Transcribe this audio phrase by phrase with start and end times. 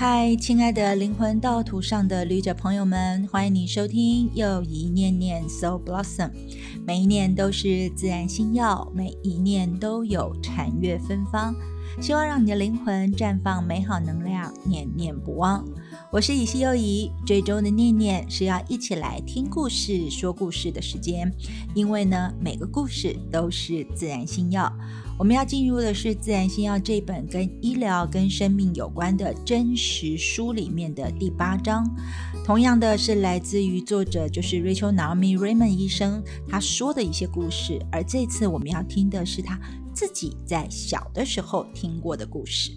[0.00, 6.30] 嗨，亲爱的灵魂道途上的旅者朋友们，欢迎你收听又一念念 So Blossom。
[6.86, 11.52] 每一念都是自然星耀，每一念都有禅悦芬芳。
[12.00, 15.66] 希望让你的灵魂绽放美好能量，念念不忘。
[16.10, 21.30] 我是以西又怡，这周的念念是要一起来听故事、说故事的时间，
[21.74, 24.72] 因为呢，每个故事都是自然星耀。
[25.18, 31.84] 我们要进入的是《自然星耀》这本跟医疗、跟生命有关的真实书里面的第八章。
[32.42, 39.60] 同样的是来自于作者就是 Rachel Naomi Raymond 医生他说的一些故事，而这次我们要听的是他
[39.92, 42.72] 自己在小的时候听过的故事。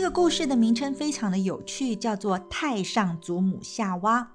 [0.00, 4.32] 这个故事的名称非常的有趣，叫做《太上祖母夏娃》。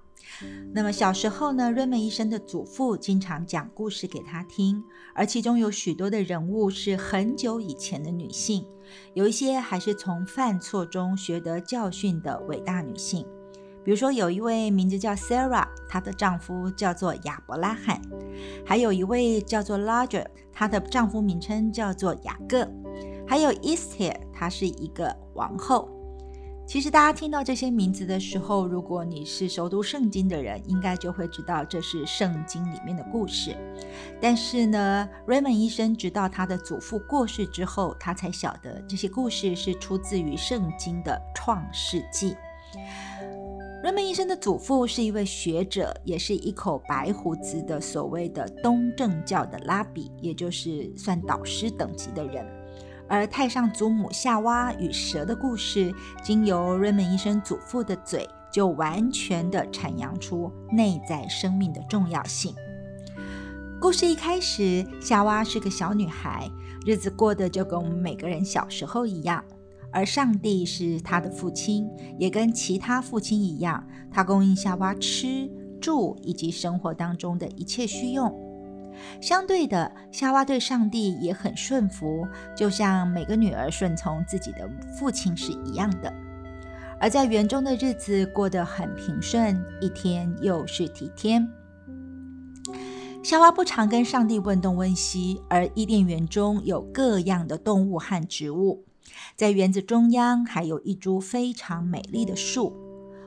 [0.71, 4.83] 那么小时候呢，瑞门医生的祖父经常讲故事给他听，
[5.15, 8.63] 而其中有许多的人物是很久以前的女性，
[9.15, 13.25] 有一些还是从犯错中学得教训的伟大女性。
[13.83, 17.99] 比如说，有一位名字叫 Sarah，她的丈夫叫做亚伯拉罕；
[18.63, 22.67] 还有一位叫做 Larger，她的丈夫名称叫做雅各；
[23.27, 25.89] 还有 Esther，她是一个王后。
[26.67, 33.55] 其实大家听到这些名字的时候，如果你是熟读圣经的人，应该就会知道这是圣经里面的故事。
[34.19, 42.35] 但是呢，Raymond 医生直到他的祖父过世之后，他才晓得这些故事是出自于圣经的创世纪。
[43.83, 52.43] Raymond 医生的祖父是一位学者，也是一口白胡子的所谓的东正教的拉比，也就是算导师等级的人。
[53.07, 62.53] 而太上祖母夏娃与蛇的故事，经由瑞门医生祖父的嘴，就完全的阐扬出内在生命的重要性。
[63.79, 66.49] 故事一开始，夏娃是个小女孩，
[66.85, 69.43] 日子过得就跟我们每个人小时候一样。
[69.91, 71.87] 而上帝是她的父亲，
[72.17, 75.49] 也跟其他父亲一样，他供应夏娃吃
[75.79, 78.33] 住以及生活当中的一切需用。
[79.21, 86.13] 相对的，夏娃对上帝也很顺服，就像每个女儿顺从自己的父亲是一样的。
[86.99, 91.47] 而在园中的日子过得很平顺，一天又是几天。
[93.21, 98.85] 夏娃不常跟上帝问东问西，而伊甸园中有各样的动物和植物，
[99.35, 102.73] 在园子中央还有一株非常美丽的树，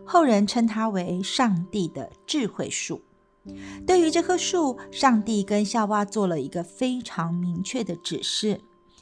[0.06, 3.02] 后人称它为上帝的智慧树。
[3.87, 8.60] 对于这棵树，上帝跟夏娃做了一个非常明确的指示。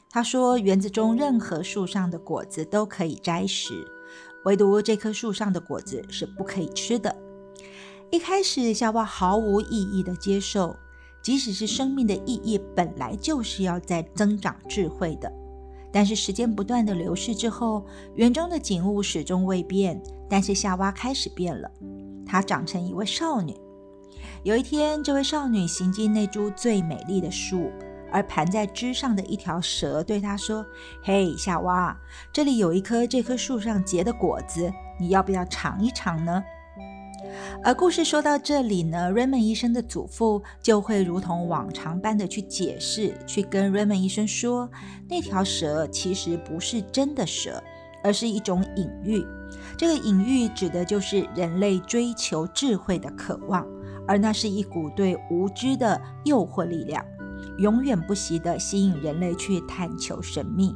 [0.08, 3.84] 他说：“园子中任何树上的果子都可以摘食，
[4.44, 7.14] 唯独这棵树上的果子是不可以吃的。”
[8.10, 10.76] 一开始，夏娃毫无意义的接受，
[11.20, 15.30] 即使是生命的意义本来就是要在增长智慧的。
[15.92, 21.68] 但是时间不断的流逝之后，园中的景物始终未变，但是夏娃开始变了，
[22.24, 23.54] 她长成一位少女。
[24.46, 27.68] 有一天，这位少女行进那株最美丽的树，
[28.12, 30.64] 而盘在枝上的一条蛇对她说
[31.02, 31.98] ：“嘿，夏娃，
[32.32, 36.40] 这里有一颗这棵树上结的果子，你要不要尝一尝呢？”
[37.64, 44.70] 而故事说到这里呢，Raymond 医生的祖父就会如同往常般的去解释，去跟 Raymond 医生说，
[45.08, 47.60] 那条蛇其实不是真的蛇，
[48.00, 49.26] 而是一种隐喻。
[49.76, 53.66] 这个隐喻指的就是人类追求智慧的渴望。
[54.06, 57.04] 而那是一股对无知的诱惑力量，
[57.58, 60.74] 永远不息地吸引人类去探求神秘。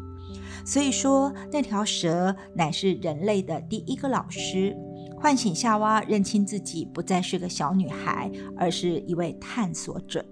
[0.65, 4.77] 所以说，那条蛇乃是人类的第一个老师，
[5.19, 10.25] 唤醒夏娃认清自己不再是个小女孩，而是一位探索者。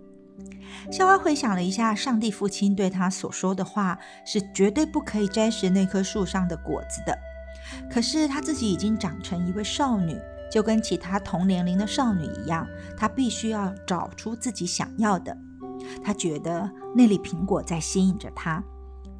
[0.93, 7.19] 夏娃回想了一下，上帝父亲对她所说的话，是绝对不可以摘食那棵树上的果子的。
[7.91, 10.17] 可是她自己已经长成一位少女。
[10.51, 12.67] 就跟其他同年龄的少女一样，
[12.97, 15.37] 她必须要找出自己想要的。
[16.03, 18.63] 她觉得那粒苹果在吸引着她，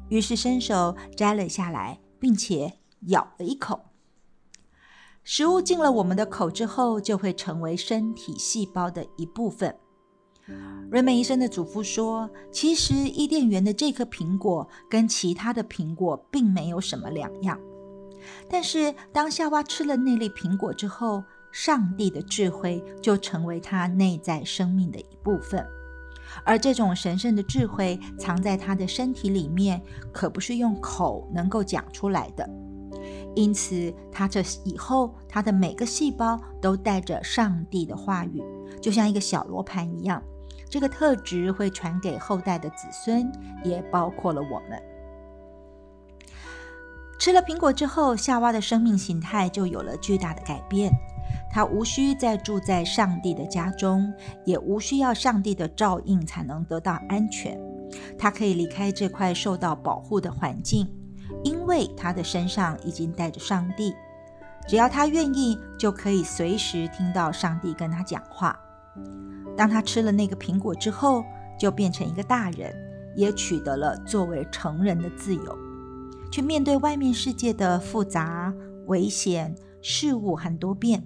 [0.09, 3.81] 于是伸手摘了下来，并且咬了一口。
[5.23, 9.77] 食物进了我们的口之后，就会成为身体细胞的一部分。
[10.89, 17.59] 瑞美医生的祖父说：“其实伊甸园的这颗苹果跟其他的苹果并没有什么两样。”
[18.49, 25.65] 但是，当夏娃吃了那粒苹果之后，上帝的智慧就成为他内在生命的一部分，
[26.43, 29.81] 而这种神圣的智慧藏在他的身体里面，
[30.11, 32.47] 可不是用口能够讲出来的。
[33.35, 38.43] 因此，他这以后，他的每个细胞都带着上帝的话语，
[38.81, 40.21] 就像一个小罗盘一样，
[40.69, 43.31] 这个特质会传给后代的子孙，
[43.63, 44.81] 也包括了我们。
[47.19, 50.89] 吃了苹果之后，夏娃的生命形态就有了巨大的改变。
[51.51, 54.11] 他无需再住在上帝的家中，
[54.45, 57.59] 也无需要上帝的照应才能得到安全。
[58.17, 60.87] 他可以离开这块受到保护的环境，
[61.43, 63.93] 因为他的身上已经带着上帝。
[64.65, 68.57] 只要他愿意，就可以随时听到上帝跟他讲话。
[69.57, 71.25] 当他吃了那个苹果之后，
[71.59, 72.73] 就变成一个大人，
[73.15, 75.57] 也取得了作为成人的自由，
[76.31, 78.53] 去面对外面世界的复杂、
[78.87, 81.03] 危险事物很多变。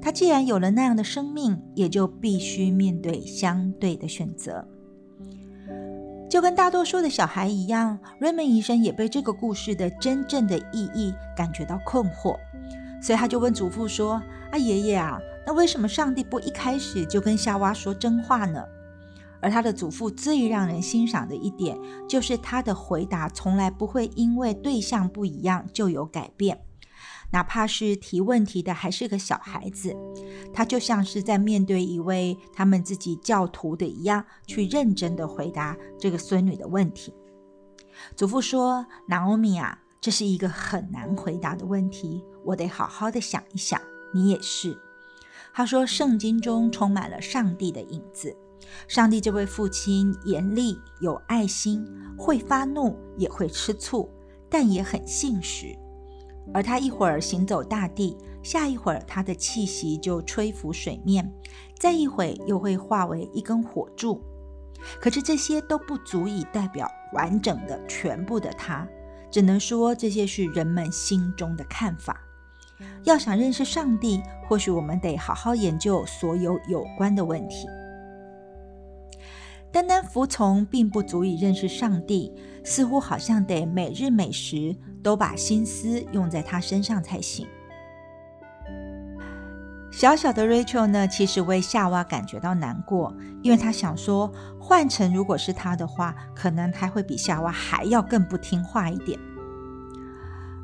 [0.00, 4.66] 他既然有了那样的生命，也就必须面对相对的选择。
[6.30, 12.36] 就跟大多数的小孩一样，瑞门医生也被这个故事的真正的意义感觉到困惑，
[13.02, 14.22] 所以他就问祖父说
[14.52, 18.62] ：“啊，爷爷啊，那为什么上帝不一开始就跟夏娃说真话呢？”
[19.40, 26.60] 而他的祖父最让人欣赏的一点，就是他的回答从来不会因为对象不一样就有改变。
[27.30, 29.94] 哪怕是提问题的还是个小孩子，
[30.52, 37.12] 他就像是在面对一位他们自己教徒的一样，去认真的回答这个孙女的问题。
[38.16, 43.78] 祖父说：“拿欧米啊，这是一个很难回答的问题，我得好好的想一想。
[44.14, 44.74] 你也是。”
[45.52, 48.34] 他说：“圣经中充满了上帝的影子，
[48.86, 51.86] 上帝这位父亲严厉有爱心，
[52.16, 54.08] 会发怒也会吃醋，
[54.48, 55.76] 但也很信实。”
[56.54, 61.30] 而他一会儿行走大地，下一会儿他的气息就吹拂水面，
[61.78, 64.22] 再一会又会化为一根火柱。
[64.98, 68.88] 可是这些都不足以代表完整的全部的他，
[69.30, 72.18] 只能说这些是人们心中的看法。
[73.04, 77.66] 要想认识上帝，或许我们得好好研究所有有关的问题。
[79.70, 82.32] 单单服从并不足以认识上帝，
[82.64, 87.46] 似乎好像得每日每时都把心思用在他身上才行。
[89.90, 99.18] 小小的 Rachel 呢，其实为夏娃感觉到难过，因为他想说，换成如果是他的话，可能还会比夏娃还要更不听话一点。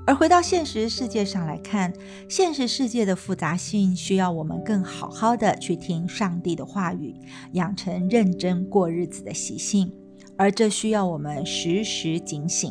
[0.06, 1.92] 而回到现实世界上来看，
[2.28, 7.14] 现实世界的复杂性需要我们更好好的去听上帝的话语，
[7.52, 9.90] 养成认真过日子的习性，
[10.36, 12.70] 而这需要我们时时警醒。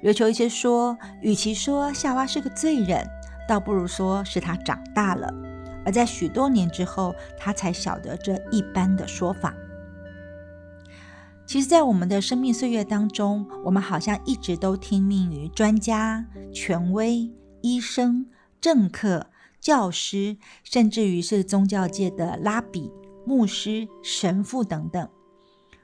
[0.00, 3.06] 有求一些说，与其说夏娃是个罪人，
[3.46, 5.30] 倒不如说是他长大了，
[5.84, 9.54] 而在许多年之后，他才晓得这一般的说法。
[11.46, 17.30] 其实，在我们的生命岁月当中，我们好像一直都听命于专家、权威、
[17.60, 18.26] 医生、
[18.60, 19.26] 政客、
[19.60, 22.90] 教师，甚至于是宗教界的拉比、
[23.26, 25.08] 牧师、神父等等。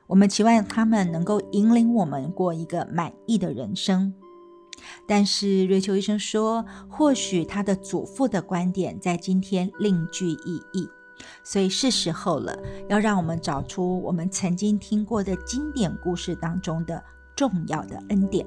[0.06, 4.12] 我们期望他们能够引领我们过一个满意的人生。
[5.06, 10.88] 但是，瑞秋医生说，或许他的祖父的观点在今天另具意义。
[11.42, 12.56] 所以是时候了，
[12.88, 17.02] 要让我们找出我们曾经听过的经典故事当中的
[17.34, 18.46] 重要的恩典。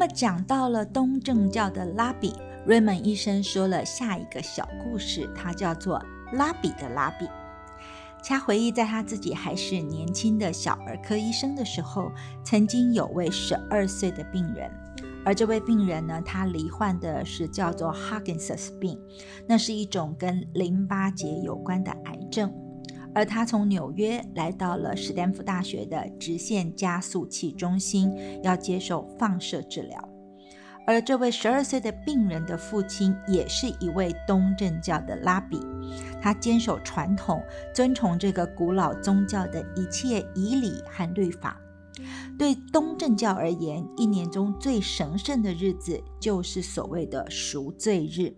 [0.00, 2.32] 那么讲到了东正教的拉比，
[2.64, 6.02] 瑞蒙医生说了下一个小故事，它叫做
[6.32, 7.28] 拉比的拉比。
[8.24, 12.10] 他回忆在他自己还是年轻的小儿科医生的时候，
[12.42, 14.70] 曾经有位十二岁的病人，
[15.22, 18.98] 而这位病人呢，他罹患的是叫做 Huggins 病，
[19.46, 22.50] 那是一种跟淋巴结有关的癌症。
[23.14, 28.12] 而他从纽约来到了史丹福大学的直线加速器中心，
[28.42, 30.08] 要接受放射治疗。
[30.86, 35.60] 而这位十二岁的病人的父亲也是一位东正教的拉比，
[36.20, 37.40] 他坚守传统，
[37.74, 41.60] 遵从这个古老宗教的一切仪礼和律法。
[42.38, 48.34] 对东正教而言，一年中最神圣的日子就是所谓的赎罪日。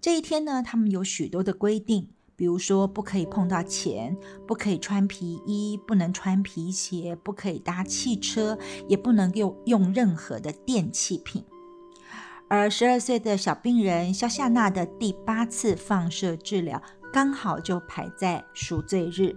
[0.00, 2.10] 这一天呢，他们有许多的规定。
[2.38, 4.16] 比如说，不可以碰到钱，
[4.46, 11.44] 不可以穿皮衣，不能穿皮鞋，不可以搭汽车，也不能用用任何的电器品。
[12.46, 16.80] 而十二岁的小病人肖夏娜的第八次放射治疗
[17.12, 19.34] 刚好就排在赎罪日，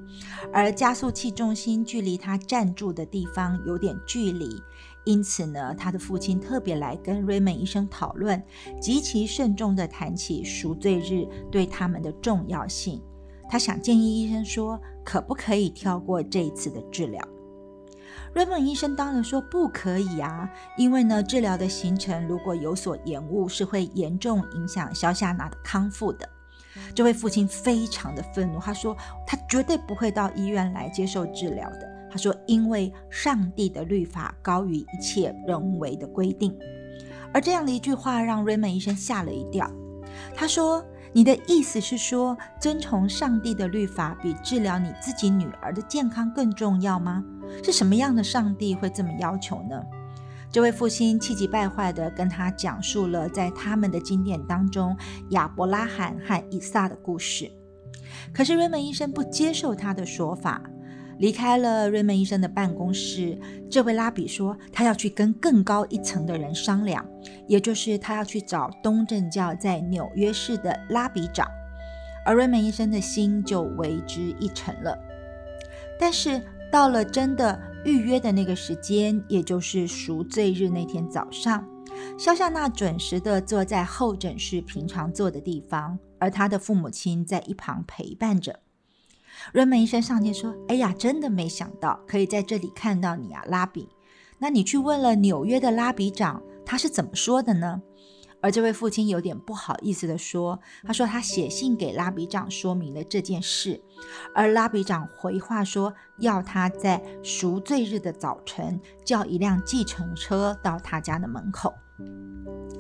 [0.54, 4.62] 而加速器中心距离他站住的地方有点距离，
[5.04, 8.42] 因此呢，他的父亲特别来跟 Raymond 医生讨论，
[8.80, 13.02] 极其慎重地谈起赎罪日对他们的重要性。
[13.50, 17.22] 他想建议医生说，可不可以跳过这一次的治疗？
[18.34, 26.30] 瑞蒙医生当然说不可以啊，因为呢，治疗的行程如果有所延误，是会严重影响肖夏娜的康复的。
[26.96, 28.96] 这位父亲非常的愤怒，他说
[29.28, 31.91] 他绝对不会到医院来接受治疗的。
[32.12, 36.54] 他说，因为上帝的律法高于一切人为的规定。
[37.34, 39.72] 而这样的一句话让 Raymond 医生吓了一跳。
[40.36, 40.86] 他说。
[41.14, 47.22] 你的意思是说，遵从上帝的律法比治疗你自己女儿的健康更重要吗？
[47.62, 49.78] 是什么样的上帝会这么要求呢？
[50.50, 54.96] 这位父亲气急败坏地跟他讲述了在他们的经典当中
[55.32, 57.52] 亚伯拉罕和以撒的故事。
[58.34, 60.62] 可是瑞门医生不接受他的说法。
[61.22, 63.38] 离开了瑞门医生的办公室，
[63.70, 67.08] 这位拉比说他要去跟更高一层的人商量，
[67.48, 71.48] 也就是他要去找东正教在纽约市的拉比长，
[72.26, 74.98] 而瑞门医生的心就为之一沉了。
[76.00, 81.64] 但是到了真的预约的那个时间，也就是赎罪日那天早上，
[82.18, 88.60] 肖夏娜准时的坐在候诊室平常坐的地方，而他的父母亲在一旁陪伴着。
[89.54, 93.90] 瑞门医生上前说：“哎呀，真的没想到可以在这里看到你啊，拉比。
[94.40, 97.82] 那你去问了纽约的拉比长，他是怎么说的呢？”
[98.42, 103.82] 而这位父亲有点不好意思地说：“他说他写信给拉比长说明了这件事，
[104.34, 111.74] 而拉比长回话说要他在赎罪日的早晨叫一辆计程车到他家的门口。”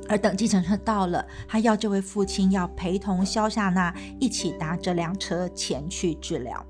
[0.09, 6.65] 而等计程车到了，他要这位父亲要陪同肖夏娜一起搭这辆车前去治疗。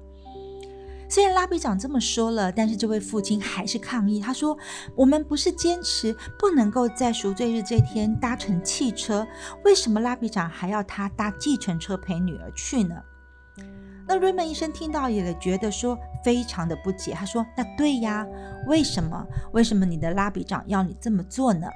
[1.12, 4.22] 虽然拉比长这么说了，但是这位父亲还是抗议。
[4.22, 4.58] 他说
[4.96, 9.28] ：“我们不是坚持不能够在赎罪日这天搭乘汽车，
[9.66, 12.96] 为什么拉比长还要他搭计程车陪女儿去呢？”
[14.08, 17.12] 那瑞门医生听到也觉得说非常的不解。
[17.12, 18.26] 他说：“那对呀，
[18.66, 19.28] 为什么？
[19.52, 21.68] 为什么你的拉比长要你这么做呢？”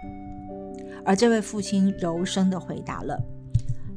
[1.04, 3.22] 而这位父亲柔声地回答了：“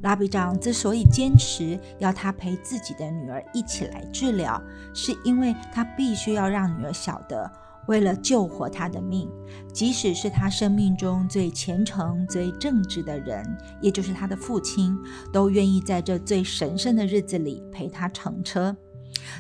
[0.02, 4.60] 拉比长之所以坚持要他陪自己的女儿一起来治疗，
[4.94, 7.50] 是因为他必须要让女儿晓得，
[7.86, 9.28] 为了救活她的命，
[9.72, 13.44] 即使是他生命中最虔诚、最正直的人，
[13.80, 14.96] 也就是他的父亲，
[15.32, 18.76] 都愿意在这最神圣的日子里陪他乘车。”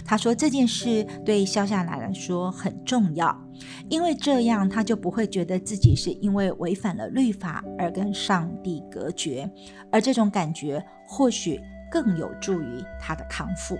[0.04, 3.47] 他说这件事对肖夏奶来说很重要，
[3.88, 9.50] 因为这样他就不会觉得自己是因为违反了律法而跟上帝隔绝，
[9.90, 11.60] 而这种感觉或许
[11.90, 13.76] 更有助于他的康复。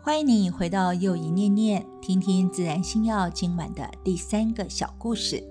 [0.00, 5.42] 欢迎你回到又一念念，听听自然星耀今晚的第三个小故事。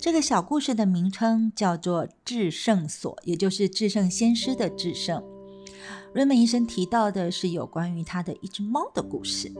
[0.00, 5.22] 这个小故事的名称叫做“至圣所”，也就是至圣先师的至圣。
[6.12, 9.52] 瑞门医生提到的是有关于他的一只猫的故事。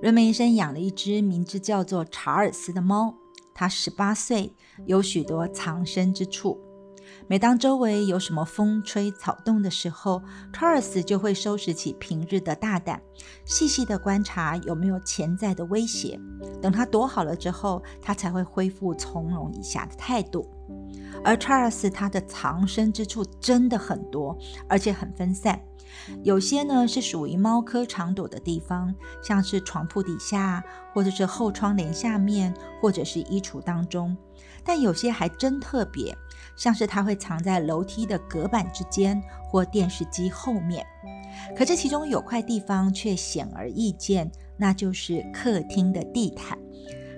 [0.00, 3.14] 瑞门医生养了一只名字叫做查尔斯的猫，
[3.54, 4.52] 它十八岁，
[4.86, 6.60] 有许多藏身之处。
[7.26, 13.00] 每当周围有什么风吹草动的时候，查尔斯就会收拾起平日的大胆，
[13.46, 16.18] 细细的观察有没有潜在的威胁。
[16.60, 20.46] 等他躲好了之后，他才会恢复从容以下的态度。
[21.22, 24.36] 而查尔斯他的藏身之处真的很多，
[24.68, 25.60] 而且很分散。
[26.22, 28.92] 有些呢是属于猫科常躲的地方，
[29.22, 34.16] 像是床铺底下，或者是后窗帘下面，或者是衣橱当中。
[34.64, 36.16] 但有些还真特别。
[36.56, 40.86] 像是它会藏在楼梯的隔板之间或电视机后面，
[41.56, 46.56] 可这其中有块地方却显而易见，那就是客厅的地毯。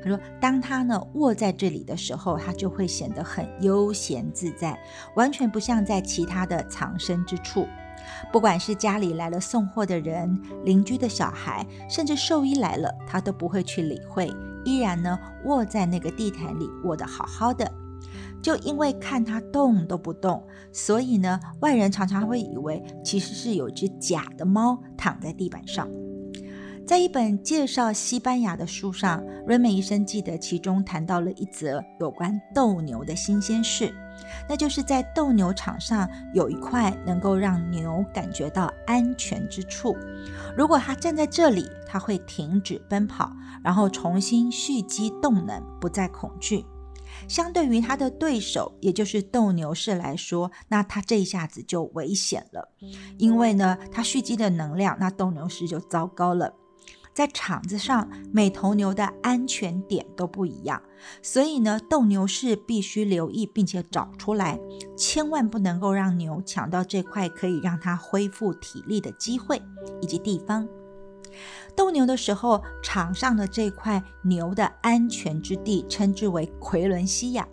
[0.08, 4.78] 说，当他呢卧在这里的时候，他就会显得很悠闲自在，
[5.14, 7.66] 完全不像在其他的藏身之处。
[8.32, 14.32] 不管是家里来了送货的人、邻居的小孩，甚至兽医来了，他都不会去理会，
[14.64, 17.70] 依然呢卧在那个地毯里，卧得好好的。
[18.42, 25.88] 就因为看它动都不动，所以呢，外人常常会以为其实是有只假的猫躺在地板上。
[26.86, 33.92] 在一本介绍西班牙的书上，瑞美医生记得其中谈到了一则有关斗牛的新鲜事，
[34.48, 39.96] 那就是在斗牛场上有一块能够让牛感觉到安全之处。
[40.56, 43.32] 如果它站在这里，它会停止奔跑，
[43.64, 46.64] 然后重新蓄积动能，不再恐惧。
[47.26, 52.68] 相对于他的对手，也就是斗牛士来说，那他这一下子就危险了，
[53.18, 56.54] 因为呢，他蓄积的能量，那斗牛士就糟糕了。
[57.16, 60.82] 在场子上，每头牛的安全点都不一样，
[61.22, 64.60] 所以呢，斗牛士必须留意并且找出来，
[64.98, 69.62] 千万不能够让牛抢到这块可以让它恢复体力的机会
[70.02, 70.68] 以及地方。
[71.74, 77.48] 斗牛的时候，场上的这块牛的安全之地称之为奎伦西亚。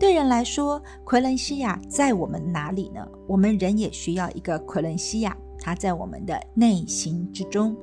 [0.00, 3.06] 对人来说，奎伦西亚在我们哪里呢？
[3.28, 7.76] 我们人也需要一个奎伦西亚，它在我们的内心之中。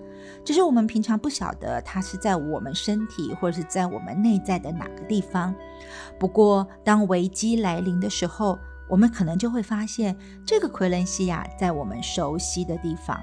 [0.43, 5.53] 只是我们平常不晓得它是在我们身体或者是在我们内在的哪个地方。
[6.17, 8.57] 不过，当危机来临的时候，
[8.89, 13.19] 我们可能就会发现这个奎伦西亚在我们熟悉的地方。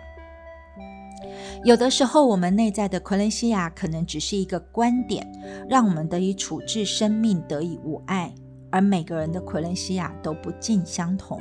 [1.65, 5.26] 有的时候，我们内在的奎伦西亚可能只是一个观点，
[5.69, 8.33] 让我们得以处置生命得以无碍，
[8.71, 11.41] 而每个人的奎伦西亚都不尽相同。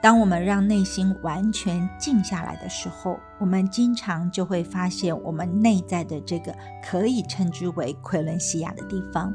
[0.00, 6.54] 当我们让内心完全静下来的时候，我们经常就会发现我们内在的这个
[6.84, 9.34] 可以称之为奎伦西亚的地方。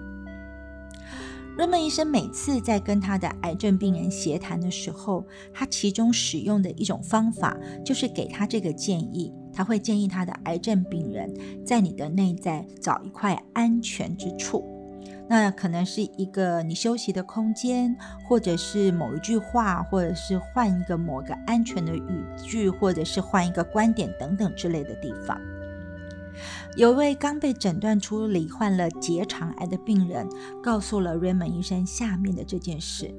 [1.57, 11.31] 瑞门医生每次在跟他的癌症病人协谈的时候，他其中使用的一种方法就是给他这个建议，他会建议他的癌症病人
[11.65, 14.65] 在你的内在找一块安全之处。
[15.31, 17.95] 那可能是一个你休息的空间，
[18.27, 25.39] 或者是某一句话，或者是换一个某个安全的语句，或者是换一个观点等等之类的地方。
[26.78, 30.28] 有位刚被诊断出罹患了结肠癌的病人，
[30.63, 33.13] 告诉了 Raymond 医生下面的这件事。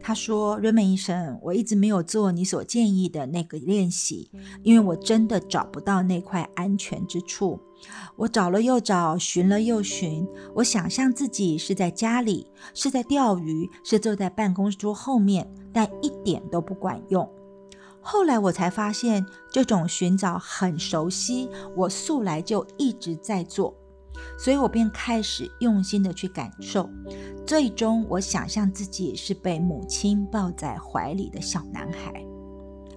[0.00, 4.28] 他说：“：“Raymond 医生，我一直没有做你所建议的那个练习，
[4.64, 7.60] 因为我真的找不到那块安全之处。
[8.16, 10.26] 我找了又找，寻了又寻。
[10.56, 17.28] 我想象自己是在家里，是在钓鱼，是坐在办公桌后面，但一点都不管用。”
[18.08, 23.74] 后来我才发现，这种寻找很熟悉，我素来就一直在做，
[24.38, 26.88] 所以我便开始用心的去感受。
[27.44, 32.24] 最终，我想象自己是被母亲抱在怀里的小男孩，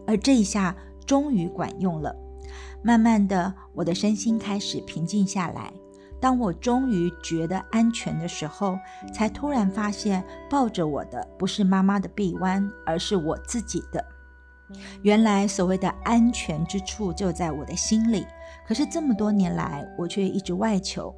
[0.05, 2.15] 而这一下终于管用了。
[2.83, 5.73] 慢慢的，我的身心开始平静下来。
[6.19, 8.77] 当我终于觉得安全的时候，
[9.11, 14.05] 才突然发现，抱着我的不是妈妈的臂弯，而是我自己的。
[15.01, 18.25] 原来所谓的安全之处就在我的心里，
[18.67, 21.13] 可是这么多年来，我却一直外求。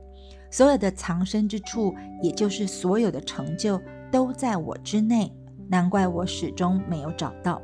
[0.49, 5.31] 所有的藏身之处，也就是所有的成就，都在我之内。
[5.69, 7.61] 难怪我始终没有找到。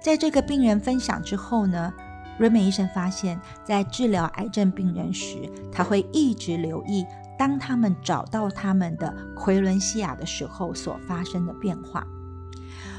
[0.00, 1.94] 在这个病人分享之后呢，
[2.38, 7.06] 瑞美医生发现，在治疗癌症病人时，他会一直留意，
[7.38, 12.04] 当他们找到他们的奎伦西亚的时候所发生的变化。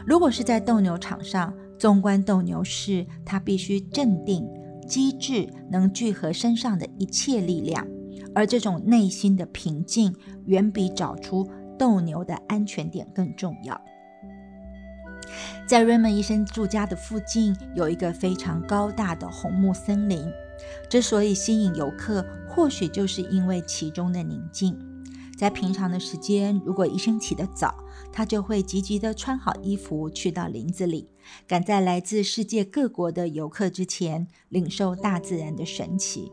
[0.05, 4.47] 如果是在斗牛场上，纵观斗牛士，他必须镇定、
[4.87, 7.85] 机智，能聚合身上的一切力量，
[8.33, 10.15] 而这种内心的平静，
[10.45, 13.79] 远比找出斗牛的安全点更重要。
[15.67, 20.23] 在瑞门医生住家的附近，有一个非常高大的红木森林，
[20.87, 24.77] 之所以吸引游客，或许就是因为其中的宁静。
[25.37, 27.75] 在平常的时间，如果医生起得早，
[28.15, 31.09] 他就会急急地穿好衣服，去到林子里，
[31.45, 36.31] 赶在来自世界各国的游客之前，领受大自然的神奇。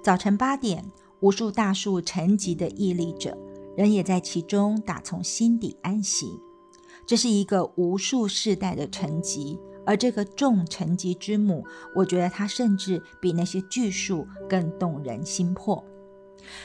[0.00, 0.84] 早晨八点，
[1.20, 3.36] 无数大树沉寂地屹立着，
[3.76, 6.38] 人也在其中打从心底安息。
[7.04, 11.64] 这是一个无数世代的沉寂，而这个众沉寂之母，
[11.96, 15.84] 我觉得它甚至比那些巨树更动人心魄。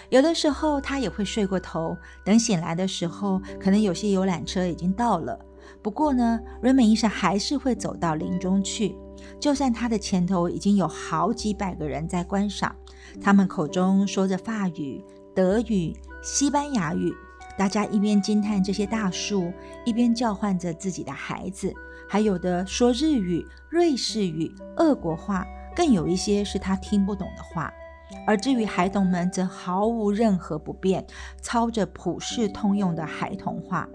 [0.09, 5.39] 有的时候他也会睡过头，等醒来的时候，可能有些游览车已经到了。
[5.81, 8.95] 不过呢，瑞美医生还是会走到林中去，
[9.39, 12.75] 就算他的前头已经有好几百个人在观赏，
[13.21, 15.03] 他们口中说着法语、
[15.35, 17.13] 德语、西班牙语，
[17.57, 19.51] 大家一边惊叹这些大树，
[19.85, 21.73] 一边叫唤着自己的孩子，
[22.07, 27.71] 还有的说日语、瑞士语、俄国话，更有一些是他听不懂的话。
[28.25, 31.05] 而至于孩童们，则毫无任何不便，
[31.41, 33.87] 操着普世通用的孩童话。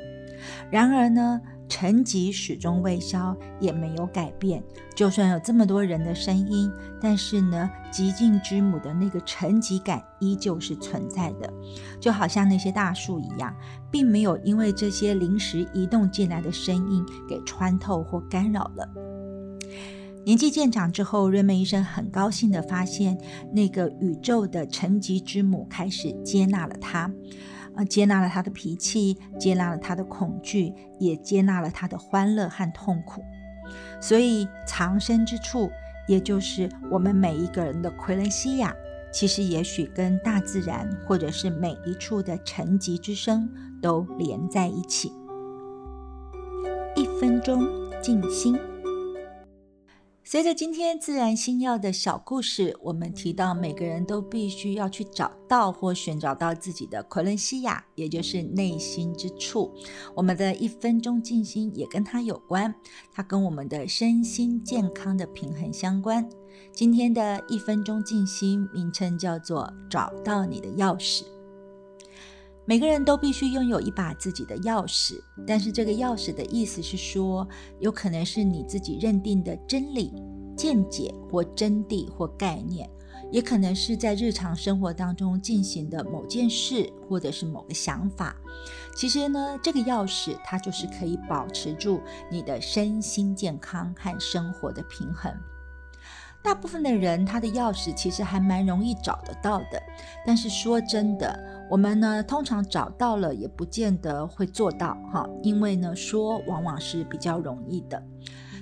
[0.71, 4.63] 然而呢，沉寂始终未消，也没有改变。
[4.95, 6.71] 就算有这么多人的声音，
[7.01, 11.53] 但是呢，寂静之母的那个沉寂感依旧是存在的，
[12.01, 13.55] 就好像那些大树一样，
[13.91, 19.12] 并没有因为这些临时移动进来的声音给穿透或干扰了。
[20.25, 23.19] 年纪渐长之后，瑞门医生很高兴地发现，
[23.53, 27.13] 那个宇宙的沉寂之母开始接纳了他。
[27.75, 33.25] 呃，接纳了他的脾气，接纳了他的恐惧，也接纳了他的欢乐和痛苦。
[34.01, 35.71] 所以藏身之处，
[36.07, 38.73] 也就是我们每一个人的奎伦西亚，
[39.13, 45.13] 其实也许跟大自然或者是每一处的沉寂之声都连在一起。
[46.95, 47.67] 一分钟
[48.01, 48.57] 静心。
[50.25, 59.75] 随着今天自然星耀的小故事，我们提到每个人都必须要去找到或寻找到自己的奎伦西亚，也就是内心之处。
[60.15, 62.73] 我们的一分钟静心也跟它有关，
[63.13, 66.27] 它跟我们的身心健康的平衡相关。
[66.73, 71.25] 今天的一分钟静心名称叫做“找到你的钥匙”。
[72.65, 77.47] 每个人都必须拥有一把自己的钥匙，但是这个钥匙的意思是说，
[77.81, 80.13] 有可能是你自己认定的真理、
[80.57, 82.89] 见解或真谛或概念，
[83.33, 88.37] 也可能是在日常生活当中进行的某件事或者是某个想法。
[88.95, 95.35] 其实呢，这个钥匙它就是可以保持住你的身心健康和生活的平衡。
[96.45, 99.81] 大部分的人，他的钥匙其实还蛮容易找得到的。
[100.27, 108.03] 但是说真的，我们呢通常找到了也不见得会做到哈，因为呢说往往是比较容易的。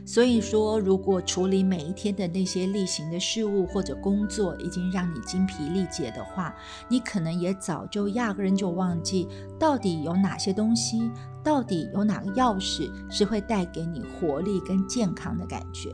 [0.06, 6.54] 所以说，如果处理每一天的那些例行的事物或者工作已经让你精疲力竭的话，
[6.88, 9.26] 你可能也早就压根就忘记
[9.58, 11.10] 到底有哪些东西，
[11.42, 15.92] 到底有哪个钥匙是会带给你活力跟健康的感觉。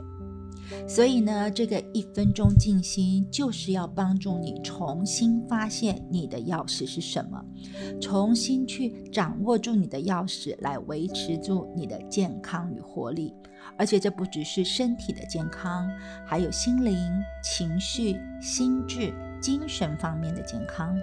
[0.88, 7.42] 所以呢，这个一分钟静心就是要帮助你重新发现你的钥匙是什么，
[8.00, 13.34] 重新去掌握住你的钥匙，来维持住你的健康与活力。
[13.78, 15.90] 而且这不只是身体的健康，
[16.24, 16.96] 还有心灵、
[17.42, 20.96] 情绪、心智、精神方面的健康。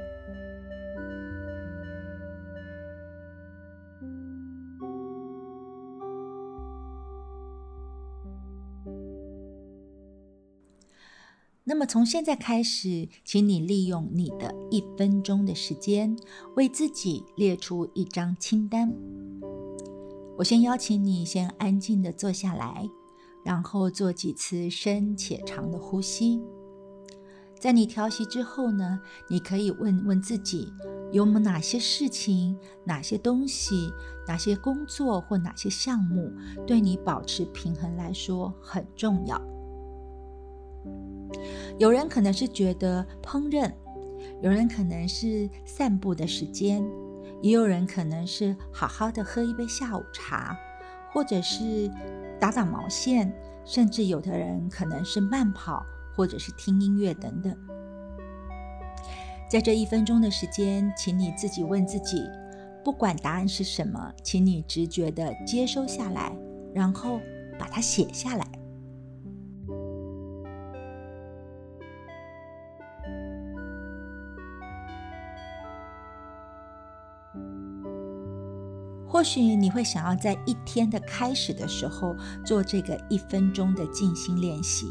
[11.66, 16.14] 那么从现在开始，请你利用你的一分钟的时间，
[16.58, 18.94] 为自己列出一张清单。
[20.38, 22.90] 我先邀请你先安静的坐下来，
[23.46, 26.42] 然后做几次深且长的呼吸。
[27.58, 29.00] 在你调息之后呢，
[29.30, 30.68] 你可以问问自己，
[31.14, 33.90] 有没有哪些事情、哪些东西、
[34.28, 36.30] 哪些工作或哪些项目，
[36.68, 39.53] 对你保持平衡来说很重要。
[41.80, 43.72] 有人可能是觉得烹饪，
[44.42, 46.84] 有人可能是散步的时间，
[47.42, 50.58] 也有人可能是好好的喝一杯下午茶，
[51.12, 51.90] 或者是
[52.40, 53.34] 打打毛线，
[53.66, 55.84] 甚至有的人可能是慢跑，
[56.16, 57.56] 或者是听音乐等等。
[59.50, 62.24] 在这一分钟的时间，请你自己问自己，
[62.84, 66.36] 不管答案是什么，请你直觉的接收下来，
[66.74, 67.20] 然后
[67.58, 68.48] 把它写下来。
[79.14, 84.88] 或许你会想要在一天的开始的时候做这个一分钟的静心练习，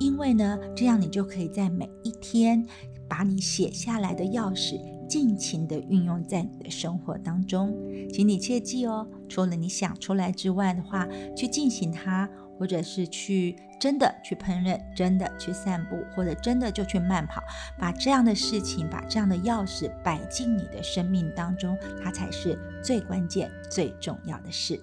[0.00, 2.66] 因为呢，这样你就可以在每一天
[3.06, 7.76] 把你写下来的钥匙尽情的运用在你的生活当中。
[8.10, 12.26] 请你切记哦，除了你想出来之外的话，去进行它。
[12.58, 17.42] 或者是去真的去烹饪，真的去散步，或者真的就去慢跑，
[17.78, 24.80] 把这样的事情，把这样的钥匙摆进你的生命当中，它才是最关键、最重要的事。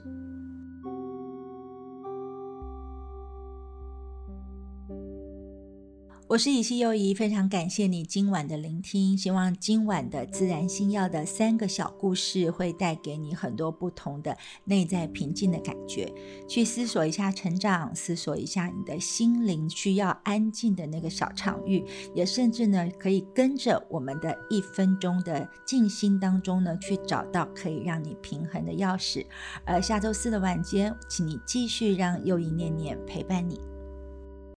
[6.27, 9.15] 我是以西优怡，非常感谢你今晚的聆听。
[9.15, 16.11] 希望今晚的自然星耀的三个小故事会带给你很多不同的内在平静的感觉。
[16.49, 21.85] 去思索一下成长，思索一下你的心灵需要安静的那个小场域，
[22.15, 29.23] 也甚至呢可以跟着我们的一分钟的静心当中呢去找到可以让你平衡的钥匙。
[29.63, 33.74] 而下周四的晚间，请你继续让右一念念陪伴你。